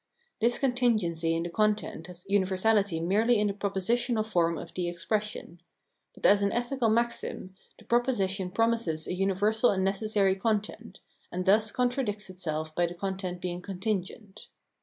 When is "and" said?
9.69-9.83, 11.31-11.45